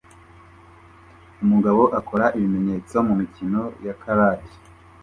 Umugabo 1.43 1.81
akora 1.99 2.25
ibimenyetso 2.37 2.95
mumikino 3.07 3.61
ya 3.85 3.93
charade 4.01 4.49